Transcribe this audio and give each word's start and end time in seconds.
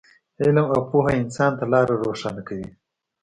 علم 0.41 0.57
او 0.73 0.79
پوهه 0.89 1.11
انسان 1.21 1.51
ته 1.59 1.65
لاره 1.73 1.93
روښانه 2.03 2.41
کوي. 2.47 2.69